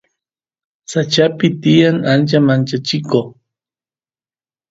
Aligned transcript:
sachapi 0.91 1.47
tiyan 1.61 1.97
achka 2.13 2.37
manchachiko 2.47 3.19